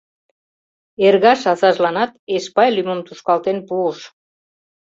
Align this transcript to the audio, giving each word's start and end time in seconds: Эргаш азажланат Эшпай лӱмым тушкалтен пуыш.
Эргаш 1.05 1.41
азажланат 1.51 2.11
Эшпай 2.35 2.69
лӱмым 2.75 2.99
тушкалтен 3.07 3.57
пуыш. 3.67 3.99